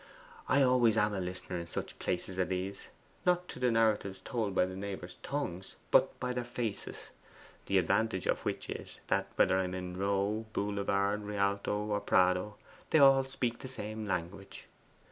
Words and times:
I 0.49 0.63
always 0.63 0.97
am 0.97 1.13
a 1.13 1.19
listener 1.19 1.59
in 1.59 1.67
such 1.67 1.99
places 1.99 2.39
as 2.39 2.47
these 2.47 2.87
not 3.23 3.47
to 3.49 3.59
the 3.59 3.69
narratives 3.69 4.19
told 4.25 4.55
by 4.55 4.65
my 4.65 4.73
neighbours' 4.73 5.17
tongues, 5.21 5.75
but 5.91 6.19
by 6.19 6.33
their 6.33 6.43
faces 6.43 7.11
the 7.67 7.77
advantage 7.77 8.25
of 8.25 8.39
which 8.39 8.67
is, 8.67 8.99
that 9.09 9.27
whether 9.35 9.59
I 9.59 9.63
am 9.65 9.75
in 9.75 9.95
Row, 9.95 10.47
Boulevard, 10.53 11.21
Rialto, 11.21 11.79
or 11.85 11.99
Prado, 12.01 12.55
they 12.89 12.97
all 12.97 13.25
speak 13.25 13.59
the 13.59 13.67
same 13.67 14.07
language. 14.07 14.65